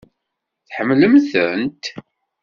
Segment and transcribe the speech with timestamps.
[0.67, 1.83] Tḥemmlem-tent?